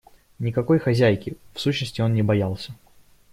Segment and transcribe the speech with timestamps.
[0.39, 2.73] Никакой хозяйки, в сущности, он не боялся.